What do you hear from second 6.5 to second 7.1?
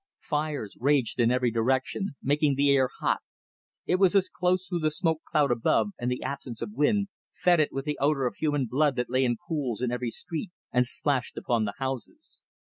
of wind,